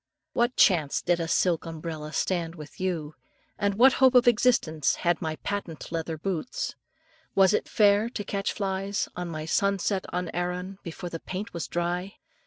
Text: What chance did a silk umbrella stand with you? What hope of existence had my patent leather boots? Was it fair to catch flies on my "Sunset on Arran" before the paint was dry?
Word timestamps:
What 0.33 0.55
chance 0.55 0.99
did 1.03 1.19
a 1.19 1.27
silk 1.27 1.67
umbrella 1.67 2.11
stand 2.11 2.55
with 2.55 2.79
you? 2.79 3.13
What 3.59 3.93
hope 3.93 4.15
of 4.15 4.27
existence 4.27 4.95
had 4.95 5.21
my 5.21 5.35
patent 5.35 5.91
leather 5.91 6.17
boots? 6.17 6.73
Was 7.35 7.53
it 7.53 7.69
fair 7.69 8.09
to 8.09 8.23
catch 8.23 8.51
flies 8.51 9.07
on 9.15 9.27
my 9.29 9.45
"Sunset 9.45 10.07
on 10.11 10.29
Arran" 10.29 10.79
before 10.81 11.11
the 11.11 11.19
paint 11.19 11.53
was 11.53 11.67
dry? 11.67 12.15